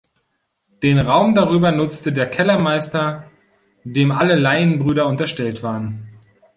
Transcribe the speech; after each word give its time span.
Den 0.81 0.97
Raum 0.97 1.35
darüber 1.35 1.71
nutzte 1.71 2.11
der 2.11 2.27
Kellermeister, 2.27 3.29
dem 3.83 4.09
alle 4.11 4.33
Laienbrüder 4.33 5.05
unterstellt 5.05 5.61
waren. 5.61 6.09